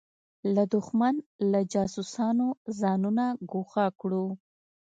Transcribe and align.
له 0.55 0.63
دښمن 0.73 1.15
له 1.51 1.59
جاسوسانو 1.73 2.47
ځانونه 2.79 3.25
ګوښه 3.51 3.85
کړو. 3.99 4.25